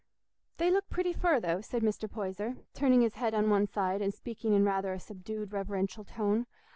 [0.57, 2.09] "They look pretty fur, though," said Mr.
[2.11, 6.47] Poyser, turning his head on one side and speaking in rather a subdued reverential tone.